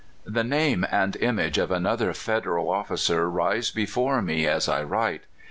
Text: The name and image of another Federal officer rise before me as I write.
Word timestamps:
The 0.25 0.43
name 0.43 0.83
and 0.91 1.15
image 1.17 1.59
of 1.59 1.69
another 1.69 2.11
Federal 2.15 2.71
officer 2.71 3.29
rise 3.29 3.69
before 3.69 4.19
me 4.23 4.47
as 4.47 4.67
I 4.67 4.81
write. 4.81 5.25